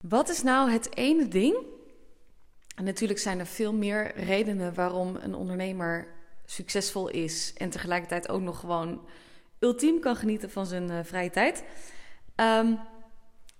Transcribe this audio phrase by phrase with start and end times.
[0.00, 1.56] Wat is nou het ene ding?
[2.76, 6.06] En natuurlijk zijn er veel meer redenen waarom een ondernemer
[6.44, 9.06] succesvol is en tegelijkertijd ook nog gewoon
[9.58, 11.64] ultiem kan genieten van zijn uh, vrije tijd.
[12.36, 12.78] Um,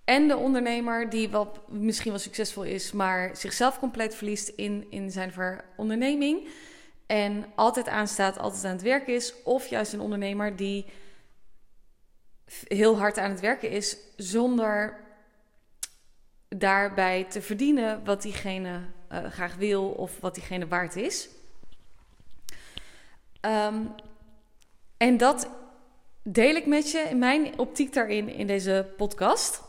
[0.05, 5.11] en de ondernemer die wat misschien wel succesvol is, maar zichzelf compleet verliest in, in
[5.11, 6.49] zijn onderneming.
[7.07, 9.43] En altijd aanstaat, altijd aan het werken is.
[9.43, 10.87] Of juist een ondernemer die
[12.69, 15.09] heel hard aan het werken is, zonder
[16.57, 18.81] daarbij te verdienen wat diegene
[19.13, 21.29] uh, graag wil of wat diegene waard is.
[23.41, 23.95] Um,
[24.97, 25.49] en dat
[26.23, 29.63] deel ik met je in mijn optiek daarin in deze podcast.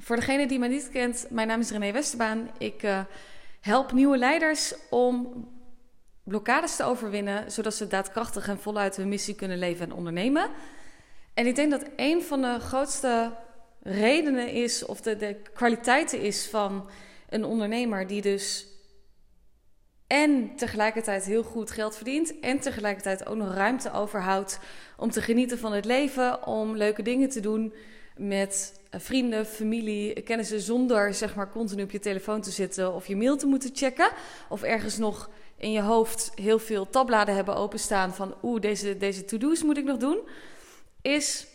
[0.00, 2.50] Voor degene die mij niet kent, mijn naam is René Westerbaan.
[2.58, 3.00] Ik uh,
[3.60, 5.46] help nieuwe leiders om
[6.22, 10.50] blokkades te overwinnen, zodat ze daadkrachtig en voluit hun missie kunnen leven en ondernemen.
[11.34, 13.32] En ik denk dat een van de grootste
[13.88, 16.88] redenen is, of de, de kwaliteiten is van
[17.28, 18.66] een ondernemer die dus
[20.06, 24.58] en tegelijkertijd heel goed geld verdient en tegelijkertijd ook nog ruimte overhoudt
[24.96, 27.74] om te genieten van het leven, om leuke dingen te doen
[28.16, 33.06] met eh, vrienden, familie, kennissen zonder zeg maar continu op je telefoon te zitten of
[33.06, 34.10] je mail te moeten checken
[34.48, 39.24] of ergens nog in je hoofd heel veel tabbladen hebben openstaan van oeh deze, deze
[39.24, 40.18] to-do's moet ik nog doen,
[41.02, 41.46] is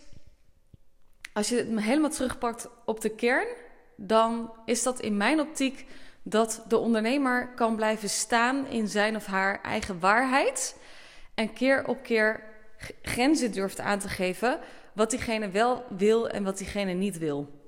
[1.34, 3.48] als je het helemaal terugpakt op de kern,
[3.96, 5.86] dan is dat in mijn optiek
[6.24, 10.78] dat de ondernemer kan blijven staan in zijn of haar eigen waarheid
[11.36, 12.44] en keer op keer
[13.02, 14.60] grenzen durft aan te geven
[14.94, 17.62] wat diegene wel wil en wat diegene niet wil.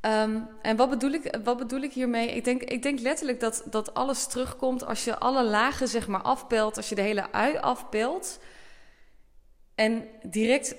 [0.00, 2.30] Um, en wat bedoel, ik, wat bedoel ik hiermee?
[2.30, 6.22] Ik denk, ik denk letterlijk dat, dat alles terugkomt als je alle lagen zeg maar
[6.22, 8.38] afpelt, als je de hele ui afpelt
[9.74, 10.74] en direct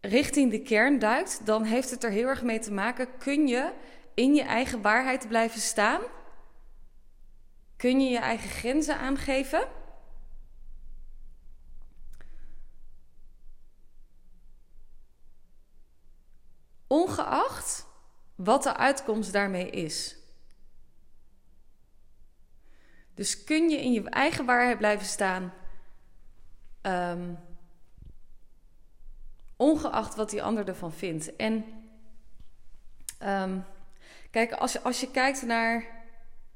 [0.00, 3.18] richting de kern duikt, dan heeft het er heel erg mee te maken.
[3.18, 3.72] Kun je
[4.14, 6.00] in je eigen waarheid blijven staan?
[7.76, 9.68] Kun je je eigen grenzen aangeven?
[16.86, 17.86] Ongeacht
[18.34, 20.16] wat de uitkomst daarmee is.
[23.14, 25.52] Dus kun je in je eigen waarheid blijven staan,
[26.82, 27.38] um,
[29.58, 31.36] ongeacht wat die ander ervan vindt.
[31.36, 31.64] En
[33.24, 33.64] um,
[34.30, 35.84] kijk, als je, als je kijkt naar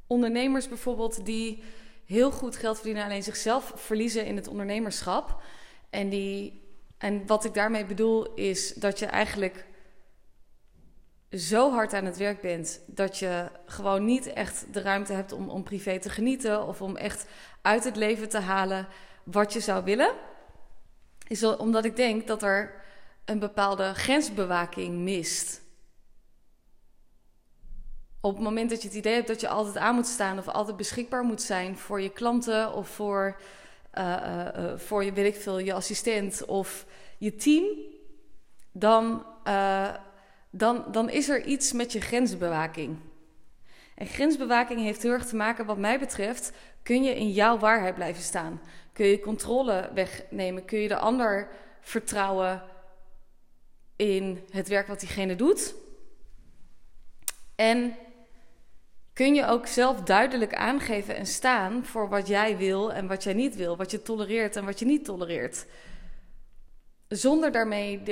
[0.07, 1.63] ondernemers bijvoorbeeld die
[2.07, 5.43] heel goed geld verdienen, alleen zichzelf verliezen in het ondernemerschap.
[5.91, 6.63] En, die,
[6.99, 9.67] en wat ik daarmee bedoel is dat je eigenlijk
[11.31, 15.49] zo hard aan het werk bent dat je gewoon niet echt de ruimte hebt om,
[15.49, 17.27] om privé te genieten of om echt
[17.63, 18.89] uit het leven te halen
[19.25, 20.15] wat je zou willen,
[21.27, 22.82] is omdat ik denk dat er
[23.25, 25.61] een bepaalde grensbewaking mist.
[28.21, 30.49] Op het moment dat je het idee hebt dat je altijd aan moet staan of
[30.49, 33.41] altijd beschikbaar moet zijn voor je klanten of voor,
[33.95, 34.17] uh,
[34.57, 36.87] uh, voor je, weet ik veel, je assistent of
[37.19, 37.65] je team,
[38.73, 39.25] dan
[40.55, 42.97] dan, dan is er iets met je grensbewaking.
[43.95, 46.53] En grensbewaking heeft heel erg te maken, wat mij betreft,
[46.83, 48.61] kun je in jouw waarheid blijven staan.
[48.93, 50.65] Kun je controle wegnemen?
[50.65, 51.49] Kun je de ander
[51.81, 52.63] vertrouwen
[54.03, 55.75] in het werk wat diegene doet?
[57.55, 57.95] En
[59.13, 63.35] kun je ook zelf duidelijk aangeven en staan voor wat jij wil en wat jij
[63.35, 65.67] niet wil, wat je tolereert en wat je niet tolereert
[67.17, 68.03] zonder daarmee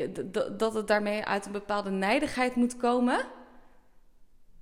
[0.57, 3.27] dat het daarmee uit een bepaalde nijdigheid moet komen.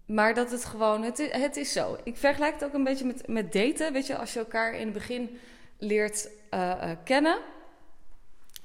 [0.06, 1.98] Maar dat het gewoon, het is, zo.
[2.04, 3.92] Ik vergelijk het ook een beetje met, met daten.
[3.92, 5.38] Weet je, als je elkaar in het begin
[5.78, 7.38] leert uh, uh, kennen,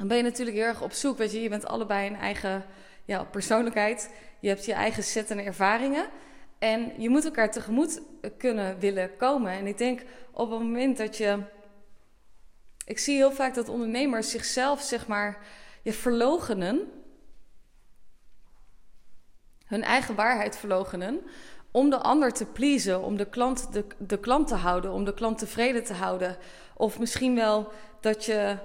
[0.04, 1.18] dan ben je natuurlijk heel erg op zoek.
[1.18, 2.66] Weet je, je bent allebei een eigen
[3.06, 4.14] ja, persoonlijkheid.
[4.40, 6.06] Je hebt je eigen set en ervaringen.
[6.60, 8.02] En je moet elkaar tegemoet
[8.38, 9.52] kunnen willen komen.
[9.52, 11.40] En ik denk op het moment dat je.
[12.86, 15.38] Ik zie heel vaak dat ondernemers zichzelf, zeg maar
[15.82, 16.92] je verlogenen,
[19.66, 21.22] hun eigen waarheid verlogenen,
[21.72, 25.14] om de ander te pleasen, om de klant, de, de klant te houden, om de
[25.14, 26.38] klant tevreden te houden.
[26.74, 28.58] Of misschien wel dat je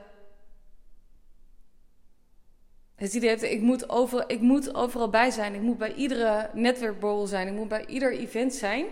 [2.99, 6.51] het idee hebt, ik moet, over, ik moet overal bij zijn, ik moet bij iedere
[6.53, 8.87] netwerkborrel zijn, ik moet bij ieder event zijn,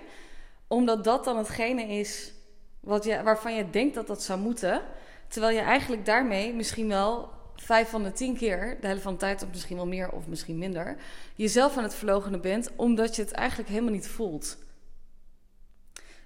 [0.68, 2.32] omdat dat dan hetgene is
[2.80, 4.82] wat je, waarvan je denkt dat dat zou moeten.
[5.28, 9.18] Terwijl je eigenlijk daarmee misschien wel vijf van de tien keer, de helft van de
[9.18, 10.96] tijd, of misschien wel meer of misschien minder,
[11.34, 14.58] jezelf aan het verlogenen bent, omdat je het eigenlijk helemaal niet voelt.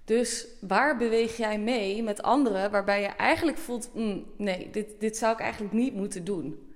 [0.05, 5.17] Dus waar beweeg jij mee met anderen waarbij je eigenlijk voelt: mm, nee, dit, dit
[5.17, 6.70] zou ik eigenlijk niet moeten doen?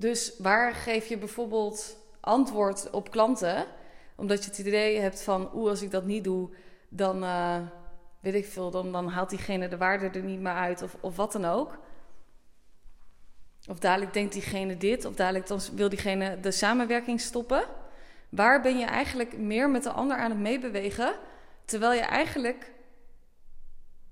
[0.00, 3.66] Dus waar geef je bijvoorbeeld antwoord op klanten,
[4.14, 6.50] omdat je het idee hebt van, oeh, als ik dat niet doe,
[6.88, 7.56] dan uh,
[8.20, 11.16] weet ik veel, dan, dan haalt diegene de waarde er niet meer uit of, of
[11.16, 11.78] wat dan ook.
[13.68, 17.64] Of dadelijk denkt diegene dit, of dadelijk dan wil diegene de samenwerking stoppen.
[18.28, 21.14] Waar ben je eigenlijk meer met de ander aan het meebewegen,
[21.64, 22.72] terwijl je eigenlijk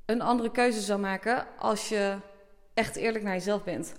[0.04, 2.16] een andere keuze zou maken als je
[2.74, 3.94] echt eerlijk naar jezelf bent?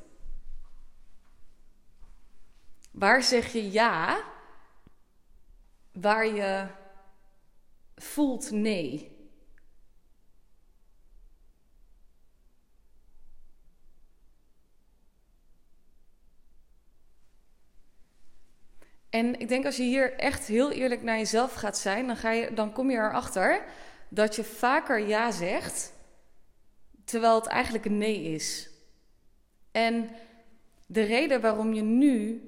[3.00, 4.24] Waar zeg je ja,
[5.92, 6.68] waar je
[7.96, 9.18] voelt nee?
[19.10, 22.32] En ik denk als je hier echt heel eerlijk naar jezelf gaat zijn, dan, ga
[22.32, 23.66] je, dan kom je erachter
[24.10, 25.94] dat je vaker ja zegt,
[27.06, 28.70] terwijl het eigenlijk een nee is.
[29.72, 30.10] En
[30.86, 32.44] de reden waarom je nu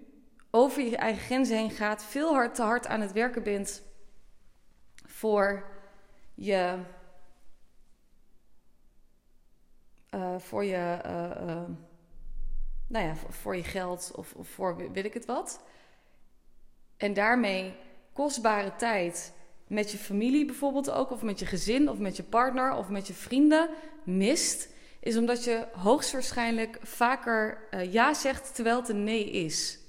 [0.52, 3.84] over je eigen grenzen heen gaat, veel hard te hard aan het werken bent
[5.06, 5.66] voor
[6.34, 6.78] je.
[10.16, 11.00] Uh, voor je.
[11.06, 11.64] Uh, uh,
[12.88, 15.62] nou ja, voor je geld of, of voor weet ik het wat.
[16.98, 17.74] En daarmee
[18.14, 19.34] kostbare tijd
[19.68, 23.08] met je familie bijvoorbeeld ook, of met je gezin, of met je partner, of met
[23.08, 23.70] je vrienden
[24.04, 24.70] mist,
[25.00, 29.81] is omdat je hoogstwaarschijnlijk vaker ja zegt terwijl het een nee is.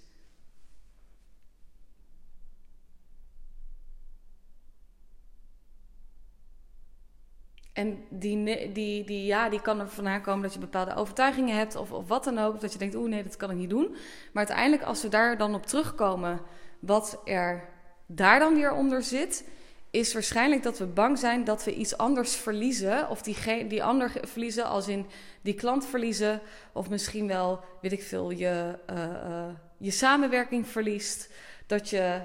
[7.73, 11.77] En die, die, die ja, die kan er vandaan komen dat je bepaalde overtuigingen hebt
[11.77, 12.61] of, of wat dan ook.
[12.61, 13.91] Dat je denkt, oeh nee, dat kan ik niet doen.
[14.33, 16.41] Maar uiteindelijk als we daar dan op terugkomen,
[16.81, 17.69] wat er
[18.07, 19.49] daar dan weer onder zit,
[19.91, 23.09] is waarschijnlijk dat we bang zijn dat we iets anders verliezen.
[23.09, 25.07] Of die, die ander verliezen, als in
[25.43, 26.41] die klant verliezen.
[26.73, 29.45] Of misschien wel, weet ik veel, je, uh, uh,
[29.79, 31.31] je samenwerking verliest.
[31.67, 32.21] Dat je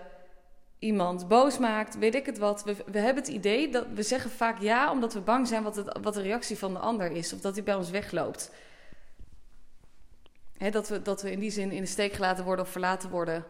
[0.80, 2.64] iemand boos maakt, weet ik het wat.
[2.64, 5.76] We, we hebben het idee dat we zeggen vaak ja, omdat we bang zijn wat,
[5.76, 7.34] het, wat de reactie van de ander is.
[7.34, 8.52] Of dat hij bij ons wegloopt.
[10.72, 13.46] dat, we, dat we in die zin in de steek gelaten worden of verlaten worden.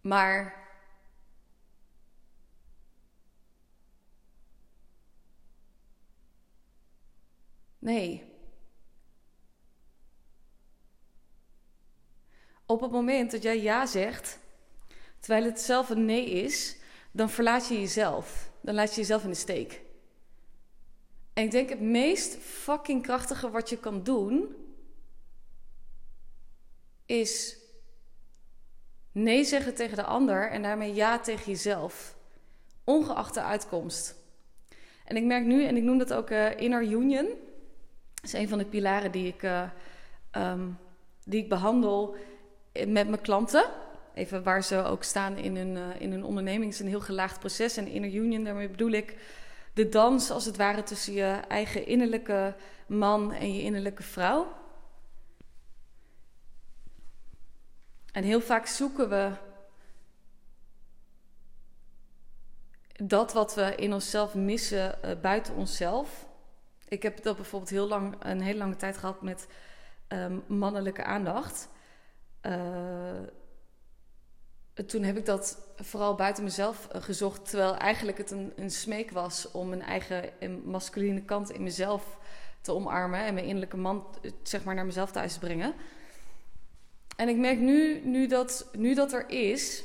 [0.00, 0.60] Maar.
[7.78, 8.30] Nee.
[12.66, 14.38] Op het moment dat jij ja zegt,
[15.22, 16.76] terwijl het zelf een nee is,
[17.10, 18.50] dan verlaat je jezelf.
[18.60, 19.80] Dan laat je jezelf in de steek.
[21.32, 24.54] En ik denk het meest fucking krachtige wat je kan doen,
[27.06, 27.56] is
[29.12, 32.16] nee zeggen tegen de ander en daarmee ja tegen jezelf.
[32.84, 34.14] Ongeacht de uitkomst.
[35.04, 37.26] En ik merk nu, en ik noem dat ook uh, inner union.
[38.14, 39.70] Dat is een van de pilaren die ik, uh,
[40.32, 40.78] um,
[41.24, 42.16] die ik behandel
[42.72, 43.70] met mijn klanten
[44.14, 46.64] even waar ze ook staan in hun, uh, in hun onderneming.
[46.64, 47.76] Het is een heel gelaagd proces.
[47.76, 49.16] En inner union, daarmee bedoel ik
[49.74, 52.54] de dans als het ware tussen je eigen innerlijke
[52.86, 54.60] man en je innerlijke vrouw.
[58.12, 59.30] En heel vaak zoeken we
[62.92, 66.26] dat wat we in onszelf missen uh, buiten onszelf.
[66.88, 69.46] Ik heb dat bijvoorbeeld heel lang, een hele lange tijd gehad met
[70.08, 71.68] um, mannelijke aandacht.
[72.42, 72.52] Uh,
[74.86, 77.48] toen heb ik dat vooral buiten mezelf eh, gezocht.
[77.48, 80.32] Terwijl eigenlijk het een, een smeek was om mijn eigen
[80.64, 82.18] masculine kant in mezelf
[82.60, 83.20] te omarmen.
[83.20, 85.74] En mijn innerlijke man eh, zeg maar naar mezelf thuis te brengen.
[87.16, 89.84] En ik merk nu, nu, dat, nu dat er is,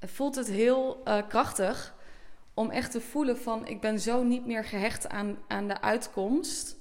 [0.00, 1.94] voelt het heel uh, krachtig
[2.54, 6.76] om echt te voelen van ik ben zo niet meer gehecht aan, aan de uitkomst.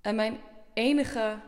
[0.00, 0.40] En mijn
[0.74, 1.38] enige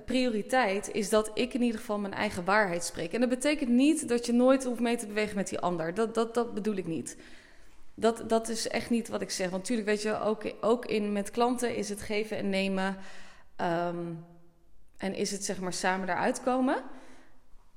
[0.00, 3.12] prioriteit is dat ik in ieder geval mijn eigen waarheid spreek.
[3.12, 5.94] En dat betekent niet dat je nooit hoeft mee te bewegen met die ander.
[5.94, 7.16] Dat, dat, dat bedoel ik niet.
[7.94, 9.50] Dat, dat is echt niet wat ik zeg.
[9.50, 12.96] Want natuurlijk weet je, ook, ook in, met klanten is het geven en nemen.
[13.60, 14.24] Um,
[15.02, 16.82] en is het zeg maar samen daaruit komen.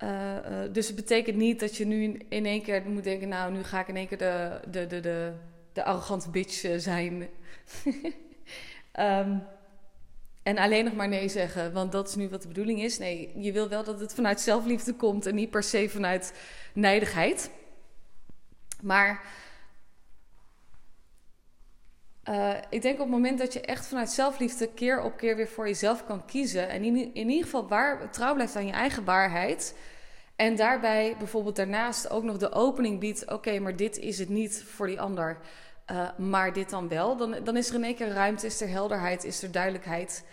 [0.04, 3.28] Uh, uh, dus het betekent niet dat je nu in één keer moet denken...
[3.28, 5.34] nou, nu ga ik in één keer de, de, de,
[5.74, 7.28] de, arrogante bitch eh, zijn.
[9.00, 9.44] um,
[10.46, 12.98] En alleen nog maar nee zeggen, want dat is nu wat de bedoeling is.
[12.98, 16.34] Nee, je wil wel dat het vanuit zelfliefde komt en niet per se vanuit
[16.74, 17.52] nijdigheid.
[18.82, 19.24] Maar
[22.30, 25.48] uh, ik denk op het moment dat je echt vanuit zelfliefde keer op keer weer
[25.48, 26.70] voor jezelf kan kiezen.
[26.70, 29.76] En in, in ieder geval waar, trouw blijft aan je eigen waarheid.
[30.36, 34.64] En daarbij bijvoorbeeld daarnaast ook nog de opening biedt: oké, maar dit is het niet
[34.64, 35.38] voor die ander.
[35.92, 37.18] Uh, maar dit dan wel.
[37.18, 40.26] Dan, dan is er in één keer ruimte, is er helderheid, is er duidelijkheid.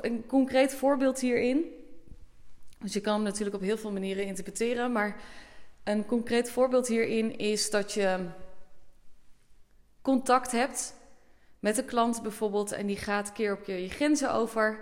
[0.00, 1.64] een concreet voorbeeld hierin.
[2.78, 5.20] Dus je kan hem natuurlijk op heel veel manieren interpreteren, maar
[5.84, 8.26] een concreet voorbeeld hierin is dat je
[10.02, 10.94] contact hebt
[11.58, 14.80] met een klant bijvoorbeeld en die gaat keer op keer je grenzen over.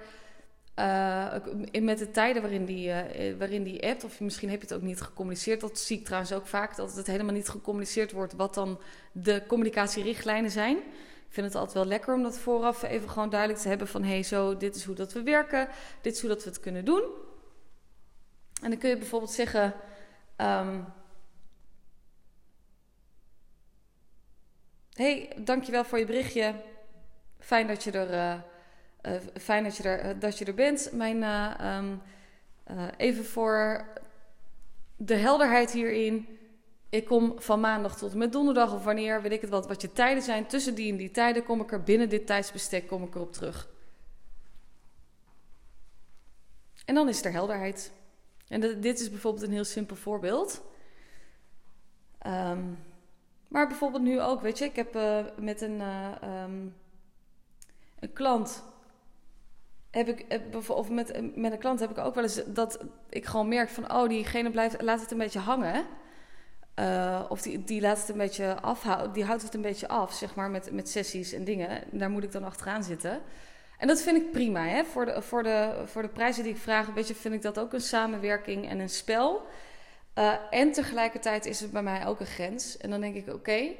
[0.78, 1.34] Uh,
[1.80, 4.82] met de tijden waarin die, uh, waarin die appt, of misschien heb je het ook
[4.82, 5.60] niet gecommuniceerd.
[5.60, 8.80] Dat zie ik trouwens ook vaak, dat het helemaal niet gecommuniceerd wordt wat dan
[9.12, 10.76] de communicatierichtlijnen zijn.
[10.76, 14.02] Ik vind het altijd wel lekker om dat vooraf even gewoon duidelijk te hebben van...
[14.02, 15.68] hé, hey, zo, dit is hoe dat we werken,
[16.00, 17.02] dit is hoe dat we het kunnen doen.
[18.62, 19.74] En dan kun je bijvoorbeeld zeggen...
[20.36, 20.84] Um,
[24.92, 26.54] hey, dankjewel voor je berichtje.
[27.38, 28.44] Fijn dat je er...
[29.06, 30.90] uh, fijn dat je er, uh, dat je er bent.
[30.92, 31.22] Mijn,
[31.66, 32.02] um,
[32.96, 33.86] even voor
[34.96, 36.38] de helderheid hierin.
[36.88, 39.80] Ik kom van maandag tot en met donderdag of wanneer, weet ik het wat, wat
[39.80, 40.46] je tijden zijn.
[40.46, 43.68] Tussen die en die tijden kom ik er binnen dit tijdsbestek kom ik erop terug.
[46.84, 47.92] En dan is er helderheid.
[48.48, 50.62] En dit is bijvoorbeeld een heel simpel voorbeeld.
[52.26, 52.78] Um,
[53.48, 54.98] maar bijvoorbeeld nu ook, weet je, ik heb
[55.38, 55.80] met een,
[56.24, 56.74] um,
[57.98, 58.62] een klant
[59.96, 63.48] heb ik, of met, met een klant heb ik ook wel eens dat ik gewoon
[63.48, 65.84] merk van, oh, diegene blijft, laat het een beetje hangen.
[66.80, 70.12] Uh, of die, die laat het een beetje afhouden, die houdt het een beetje af,
[70.12, 71.82] zeg maar, met, met sessies en dingen.
[71.90, 73.20] Daar moet ik dan achteraan zitten.
[73.78, 74.84] En dat vind ik prima, hè.
[74.84, 77.58] Voor de, voor de, voor de prijzen die ik vraag, weet je, vind ik dat
[77.58, 79.46] ook een samenwerking en een spel.
[80.50, 82.76] En tegelijkertijd is het bij mij ook een grens.
[82.76, 83.70] En dan denk ik, oké,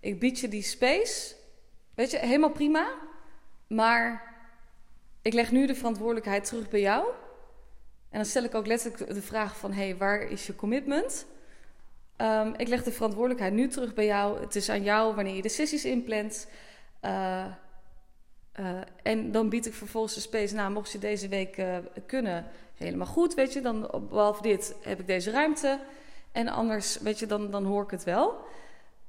[0.00, 1.34] ik bied je die space.
[1.94, 2.92] Weet je, helemaal prima.
[3.66, 4.33] Maar
[5.24, 7.06] ik leg nu de verantwoordelijkheid terug bij jou.
[8.10, 11.26] En dan stel ik ook letterlijk de vraag van, hé, hey, waar is je commitment?
[12.16, 14.40] Um, ik leg de verantwoordelijkheid nu terug bij jou.
[14.40, 16.48] Het is aan jou wanneer je de sessies inplant.
[17.02, 17.44] Uh,
[18.60, 21.76] uh, en dan bied ik vervolgens de space, nou, mocht je deze week uh,
[22.06, 23.60] kunnen, helemaal goed, weet je.
[23.60, 25.80] Dan, behalve dit, heb ik deze ruimte.
[26.32, 28.44] En anders, weet je, dan, dan hoor ik het wel.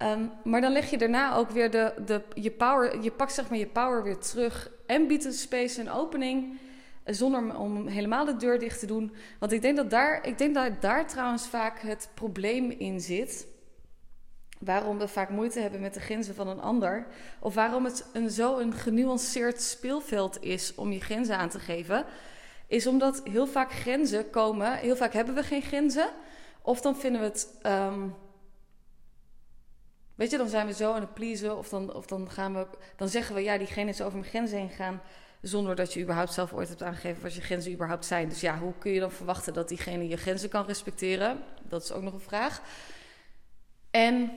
[0.03, 3.49] Um, maar dan leg je daarna ook weer de, de, je power, je pakt zeg
[3.49, 6.59] maar je power weer terug en biedt een space een opening
[7.05, 9.15] zonder om helemaal de deur dicht te doen.
[9.39, 13.47] Want ik denk dat daar, ik denk dat daar trouwens vaak het probleem in zit.
[14.59, 17.07] Waarom we vaak moeite hebben met de grenzen van een ander.
[17.39, 22.05] Of waarom het een, zo een genuanceerd speelveld is om je grenzen aan te geven.
[22.67, 24.73] Is omdat heel vaak grenzen komen.
[24.73, 26.09] Heel vaak hebben we geen grenzen.
[26.61, 27.49] Of dan vinden we het.
[27.63, 28.15] Um,
[30.15, 31.57] weet je, dan zijn we zo aan het pleasen.
[31.57, 32.67] Of dan, of dan gaan we.
[32.95, 35.01] Dan zeggen we ja, diegene is over mijn grenzen heen gegaan.
[35.41, 38.29] Zonder dat je überhaupt zelf ooit hebt aangegeven wat je grenzen überhaupt zijn.
[38.29, 41.43] Dus ja, hoe kun je dan verwachten dat diegene je grenzen kan respecteren?
[41.63, 42.61] Dat is ook nog een vraag.
[43.91, 44.31] En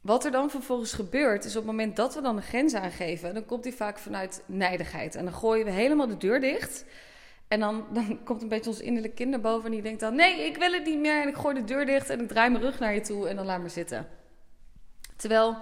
[0.00, 3.34] wat er dan vervolgens gebeurt, is op het moment dat we dan een grens aangeven,
[3.34, 5.14] dan komt die vaak vanuit nijdigheid.
[5.14, 6.84] En dan gooien we helemaal de deur dicht.
[7.48, 10.14] En dan, dan komt een beetje ons innerlijke kind naar boven en die denkt dan:
[10.14, 11.22] Nee, ik wil het niet meer.
[11.22, 13.36] En ik gooi de deur dicht en ik draai mijn rug naar je toe en
[13.36, 14.06] dan laat maar zitten.
[15.16, 15.56] Terwijl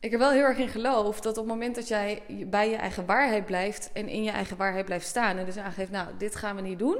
[0.00, 2.76] ik er wel heel erg in geloof dat op het moment dat jij bij je
[2.76, 6.36] eigen waarheid blijft en in je eigen waarheid blijft staan en dus aangeeft: Nou, dit
[6.36, 6.98] gaan we niet doen.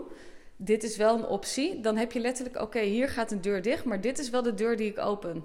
[0.57, 1.81] Dit is wel een optie.
[1.81, 4.55] Dan heb je letterlijk: Oké, hier gaat een deur dicht, maar dit is wel de
[4.55, 5.45] deur die ik open.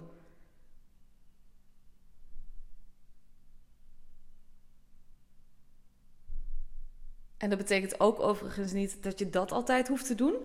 [7.40, 10.36] En dat betekent ook overigens niet dat je dat altijd hoeft te doen.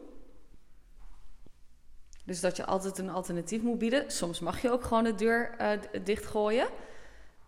[2.25, 4.11] Dus dat je altijd een alternatief moet bieden.
[4.11, 5.71] Soms mag je ook gewoon de deur uh,
[6.05, 6.69] dichtgooien.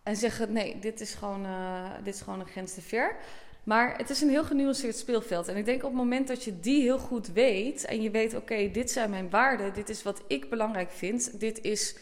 [0.02, 3.16] En zeggen: nee, dit is, gewoon, uh, dit is gewoon een grens te ver.
[3.64, 5.48] Maar het is een heel genuanceerd speelveld.
[5.48, 7.84] En ik denk op het moment dat je die heel goed weet.
[7.84, 9.74] En je weet: oké, dit zijn mijn waarden.
[9.74, 11.40] Dit is wat ik belangrijk vind.
[11.40, 11.96] Dit is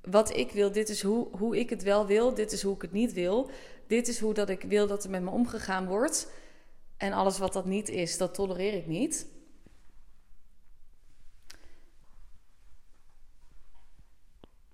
[0.00, 0.72] wat ik wil.
[0.72, 2.34] Dit is hoe, hoe ik het wel wil.
[2.34, 3.50] Dit is hoe ik het niet wil.
[3.86, 6.28] Dit is hoe dat ik wil dat er met me omgegaan wordt
[6.96, 9.26] en alles wat dat niet is, dat tolereer ik niet.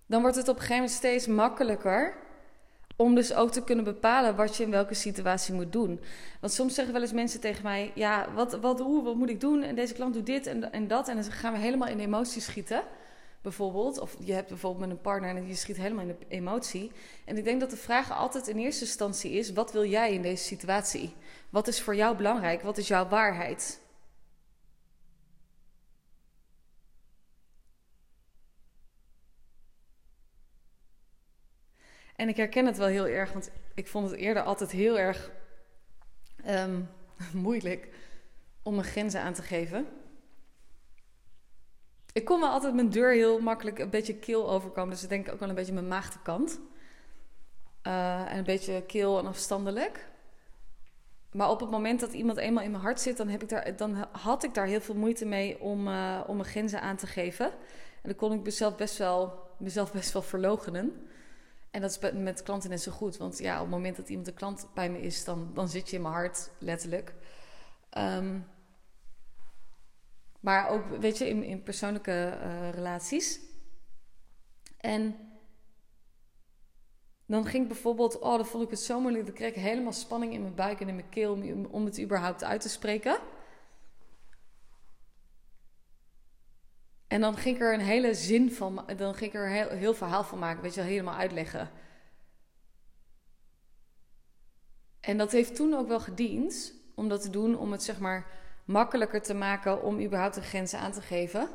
[0.06, 2.16] Dan wordt het op een gegeven moment steeds makkelijker
[2.96, 6.00] om dus ook te kunnen bepalen wat je in welke situatie moet doen.
[6.40, 9.40] Want soms zeggen wel eens mensen tegen mij: Ja, wat, wat, hoe, wat moet ik
[9.40, 9.62] doen?
[9.62, 11.08] En deze klant doet dit en, en dat.
[11.08, 12.82] En dan gaan we helemaal in emoties schieten
[13.42, 13.98] bijvoorbeeld.
[13.98, 16.92] Of je hebt bijvoorbeeld met een partner en je schiet helemaal in de emotie.
[17.24, 20.22] En ik denk dat de vraag altijd in eerste instantie is: wat wil jij in
[20.22, 21.14] deze situatie?
[21.50, 22.62] Wat is voor jou belangrijk?
[22.62, 23.80] Wat is jouw waarheid?
[32.16, 35.30] En ik herken het wel heel erg, want ik vond het eerder altijd heel erg
[36.46, 36.88] um,
[37.32, 37.88] moeilijk
[38.62, 39.99] om mijn grenzen aan te geven.
[42.12, 44.90] Ik kon me altijd mijn deur heel makkelijk een beetje kil overkomen.
[44.90, 46.60] Dus ik denk ook wel een beetje mijn maagdekant.
[47.86, 50.08] Uh, en een beetje kil en afstandelijk.
[51.32, 53.76] Maar op het moment dat iemand eenmaal in mijn hart zit, dan, heb ik daar,
[53.76, 57.06] dan had ik daar heel veel moeite mee om, uh, om mijn grenzen aan te
[57.06, 57.46] geven.
[57.46, 61.06] En dan kon ik mezelf best wel, mezelf best wel verlogenen.
[61.70, 63.16] En dat is met klanten net zo goed.
[63.16, 65.90] Want ja, op het moment dat iemand een klant bij me is, dan, dan zit
[65.90, 67.14] je in mijn hart, letterlijk.
[67.98, 68.46] Um,
[70.40, 73.40] maar ook, weet je, in, in persoonlijke uh, relaties.
[74.76, 75.16] En
[77.26, 79.26] dan ging ik bijvoorbeeld, oh, dan vond ik het zo moeilijk.
[79.26, 82.00] Dan kreeg ik helemaal spanning in mijn buik en in mijn keel om, om het
[82.00, 83.18] überhaupt uit te spreken.
[87.06, 89.94] En dan ging ik er een hele zin van, dan ging ik er heel, heel
[89.94, 91.70] verhaal van maken, weet je helemaal uitleggen.
[95.00, 98.26] En dat heeft toen ook wel gediend om dat te doen, om het zeg maar
[98.70, 101.48] makkelijker te maken om überhaupt de grenzen aan te geven.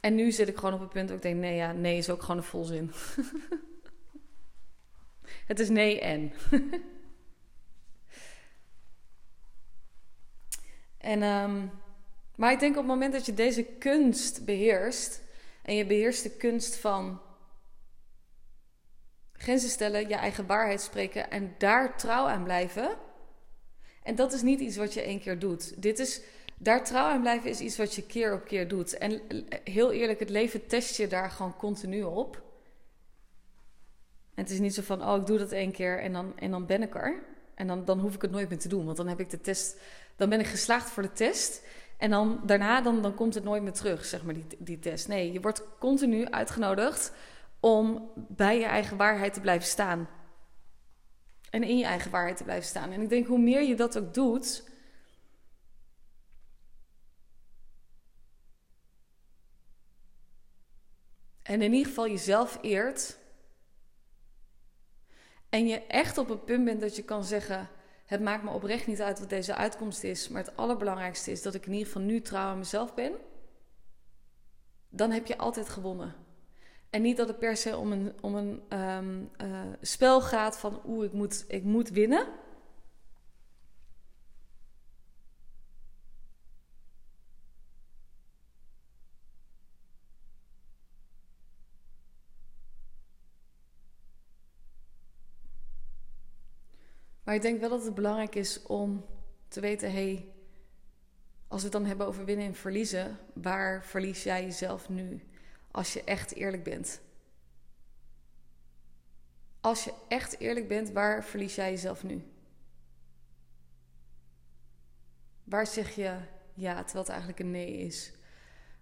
[0.00, 2.10] En nu zit ik gewoon op het punt dat ik denk: nee, ja, nee is
[2.10, 2.92] ook gewoon een volzin.
[5.50, 6.32] het is nee en.
[11.12, 11.70] en um,
[12.36, 15.22] maar ik denk op het moment dat je deze kunst beheerst
[15.62, 17.20] en je beheerst de kunst van
[19.32, 22.96] grenzen stellen, je eigen waarheid spreken en daar trouw aan blijven.
[24.06, 25.82] En dat is niet iets wat je één keer doet.
[25.82, 26.20] Dit is,
[26.56, 28.98] daar trouw aan blijven is iets wat je keer op keer doet.
[28.98, 29.20] En
[29.64, 32.42] heel eerlijk, het leven test je daar gewoon continu op.
[34.34, 36.50] En het is niet zo van, oh, ik doe dat één keer en dan, en
[36.50, 37.22] dan ben ik er.
[37.54, 39.40] En dan, dan hoef ik het nooit meer te doen, want dan heb ik de
[39.40, 39.80] test,
[40.16, 41.62] dan ben ik geslaagd voor de test.
[41.96, 45.08] En dan daarna dan, dan komt het nooit meer terug, zeg maar, die, die test.
[45.08, 47.12] Nee, je wordt continu uitgenodigd
[47.60, 50.08] om bij je eigen waarheid te blijven staan.
[51.56, 52.92] En in je eigen waarheid te blijven staan.
[52.92, 54.64] En ik denk, hoe meer je dat ook doet.
[61.42, 63.18] En in ieder geval jezelf eert.
[65.48, 67.68] En je echt op het punt bent dat je kan zeggen:
[68.04, 70.28] Het maakt me oprecht niet uit wat deze uitkomst is.
[70.28, 73.12] Maar het allerbelangrijkste is dat ik in ieder geval nu trouw aan mezelf ben.
[74.88, 76.25] Dan heb je altijd gewonnen.
[76.96, 80.80] En niet dat het per se om een, om een ehm, eh, spel gaat van
[80.86, 82.26] oeh, ik moet, ik moet winnen.
[97.24, 99.04] Maar ik denk wel dat het belangrijk is om
[99.48, 100.32] te weten: hé, hey,
[101.48, 105.22] als we het dan hebben over winnen en verliezen, waar verlies jij jezelf nu?
[105.76, 107.00] Als je echt eerlijk bent.
[109.60, 112.22] Als je echt eerlijk bent, waar verlies jij jezelf nu?
[115.44, 116.18] Waar zeg je
[116.54, 118.12] ja terwijl het eigenlijk een nee is?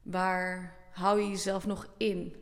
[0.03, 2.37] Waar hou je jezelf nog in?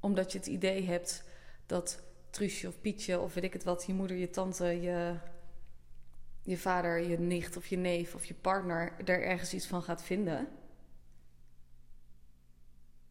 [0.00, 1.24] Omdat je het idee hebt
[1.66, 5.18] dat Truusje of Pietje of weet ik het wat, je moeder, je tante, je,
[6.42, 10.02] je vader, je nicht of je neef of je partner er ergens iets van gaat
[10.02, 10.48] vinden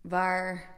[0.04, 0.72] waar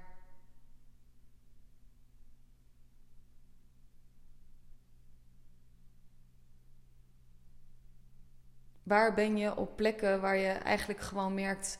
[8.83, 11.79] Waar ben je op plekken waar je eigenlijk gewoon merkt: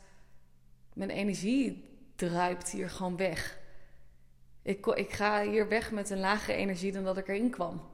[0.93, 3.60] mijn energie druipt hier gewoon weg.
[4.62, 7.89] Ik, ik ga hier weg met een lagere energie dan dat ik erin kwam.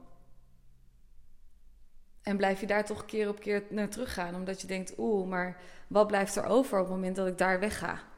[2.22, 5.60] En blijf je daar toch keer op keer naar teruggaan, omdat je denkt: oeh, maar
[5.86, 8.11] wat blijft er over op het moment dat ik daar wegga?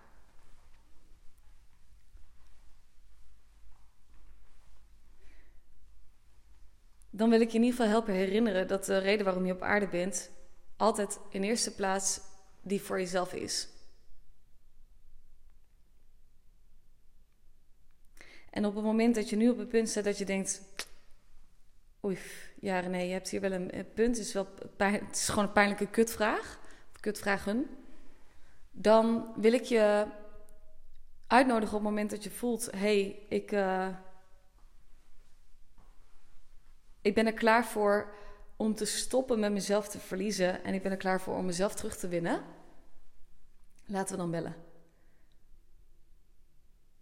[7.17, 9.63] Dan wil ik je in ieder geval helpen herinneren dat de reden waarom je op
[9.63, 10.31] aarde bent
[10.77, 12.21] altijd in eerste plaats
[12.63, 13.69] die voor jezelf is.
[18.51, 20.63] En op het moment dat je nu op het punt staat dat je denkt:
[22.05, 22.19] Oei,
[22.61, 24.17] ja René, je hebt hier wel een, punt.
[24.17, 26.59] Het is, wel het is gewoon een pijnlijke kutvraag.
[27.01, 27.67] Kutvragen.
[28.71, 30.07] Dan wil ik je
[31.27, 33.53] uitnodigen op het moment dat je voelt: hé, hey, ik.
[33.53, 33.89] Uh,
[37.05, 38.15] ik ben er klaar voor
[38.57, 40.65] om te stoppen met mezelf te verliezen.
[40.65, 42.43] En ik ben er klaar voor om mezelf terug te winnen.
[43.87, 44.55] Laten we dan bellen.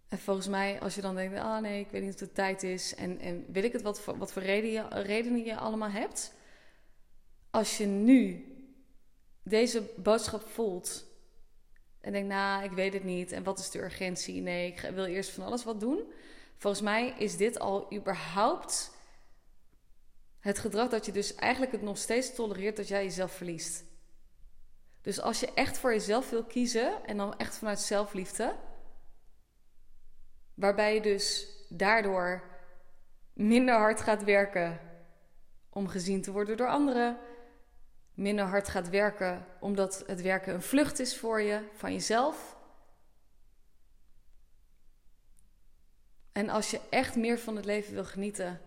[0.07, 2.35] En volgens mij, als je dan denkt, ah oh nee, ik weet niet of het
[2.35, 2.95] tijd is.
[2.95, 6.33] En, en weet ik het, wat voor, wat voor reden je, redenen je allemaal hebt.
[7.49, 8.45] Als je nu
[9.43, 11.05] deze boodschap voelt.
[12.01, 13.31] En denkt, nou, ik weet het niet.
[13.31, 14.41] En wat is de urgentie?
[14.41, 16.11] Nee, ik wil eerst van alles wat doen.
[16.57, 18.92] Volgens mij is dit al überhaupt
[20.43, 23.83] het gedrag dat je dus eigenlijk het nog steeds tolereert dat jij jezelf verliest.
[25.01, 28.55] Dus als je echt voor jezelf wil kiezen en dan echt vanuit zelfliefde,
[30.53, 32.43] waarbij je dus daardoor
[33.33, 34.79] minder hard gaat werken
[35.69, 37.17] om gezien te worden door anderen,
[38.13, 42.57] minder hard gaat werken omdat het werken een vlucht is voor je, van jezelf.
[46.31, 48.61] En als je echt meer van het leven wil genieten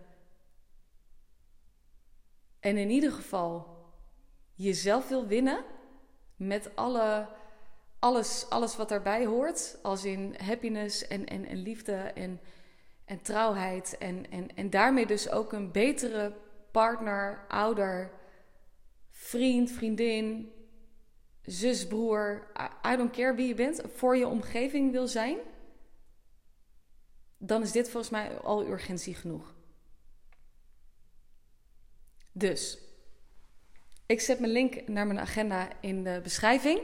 [2.59, 3.77] en in ieder geval
[4.53, 5.63] jezelf wil winnen
[6.35, 7.27] met alle,
[7.99, 12.39] alles, alles wat daarbij hoort, als in happiness en, en, en liefde en,
[13.05, 16.35] en trouwheid en, en, en daarmee dus ook een betere
[16.71, 18.11] partner, ouder,
[19.11, 20.51] vriend, vriendin,
[21.41, 22.47] zus, broer,
[22.93, 25.37] I don't care wie je bent, voor je omgeving wil zijn,
[27.37, 29.56] dan is dit volgens mij al urgentie genoeg.
[32.37, 32.77] Dus,
[34.05, 36.81] ik zet mijn link naar mijn agenda in de beschrijving.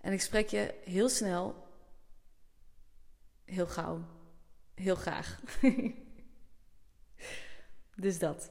[0.00, 1.66] En ik spreek je heel snel,
[3.44, 4.04] heel gauw,
[4.74, 5.40] heel graag.
[8.04, 8.50] dus dat.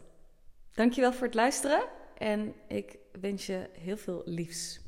[0.71, 4.79] Dankjewel voor het luisteren en ik wens je heel veel liefs.